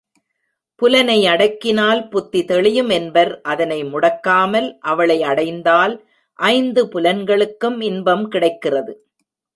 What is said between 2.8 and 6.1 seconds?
என்பர் அதனை முடக்காமல் அவளை அடைந்தால்